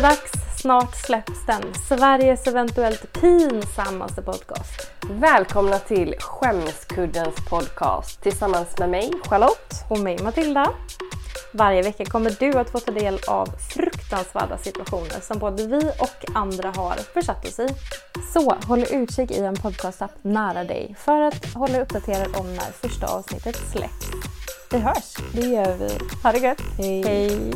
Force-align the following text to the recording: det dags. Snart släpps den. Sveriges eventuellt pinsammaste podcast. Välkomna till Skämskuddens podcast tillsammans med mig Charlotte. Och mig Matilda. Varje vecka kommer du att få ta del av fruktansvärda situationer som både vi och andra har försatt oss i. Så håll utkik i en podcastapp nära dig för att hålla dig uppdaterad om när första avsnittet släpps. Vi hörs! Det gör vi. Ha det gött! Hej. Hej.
det 0.00 0.08
dags. 0.08 0.32
Snart 0.60 0.96
släpps 0.96 1.46
den. 1.46 1.62
Sveriges 1.88 2.46
eventuellt 2.46 3.12
pinsammaste 3.12 4.22
podcast. 4.22 4.90
Välkomna 5.10 5.78
till 5.78 6.14
Skämskuddens 6.18 7.34
podcast 7.48 8.22
tillsammans 8.22 8.78
med 8.78 8.90
mig 8.90 9.12
Charlotte. 9.24 9.74
Och 9.88 9.98
mig 9.98 10.18
Matilda. 10.22 10.70
Varje 11.52 11.82
vecka 11.82 12.04
kommer 12.04 12.36
du 12.40 12.58
att 12.58 12.70
få 12.70 12.80
ta 12.80 12.92
del 12.92 13.18
av 13.28 13.46
fruktansvärda 13.74 14.58
situationer 14.58 15.20
som 15.20 15.38
både 15.38 15.66
vi 15.66 15.90
och 15.98 16.36
andra 16.36 16.68
har 16.68 16.94
försatt 16.94 17.46
oss 17.46 17.58
i. 17.58 17.68
Så 18.32 18.54
håll 18.66 18.84
utkik 18.90 19.30
i 19.30 19.44
en 19.44 19.56
podcastapp 19.56 20.12
nära 20.22 20.64
dig 20.64 20.94
för 20.98 21.20
att 21.20 21.54
hålla 21.54 21.72
dig 21.72 21.82
uppdaterad 21.82 22.36
om 22.36 22.54
när 22.54 22.88
första 22.88 23.06
avsnittet 23.06 23.56
släpps. 23.72 24.06
Vi 24.70 24.78
hörs! 24.78 25.16
Det 25.32 25.46
gör 25.46 25.76
vi. 25.76 25.90
Ha 26.22 26.32
det 26.32 26.38
gött! 26.38 26.62
Hej. 26.78 27.02
Hej. 27.02 27.52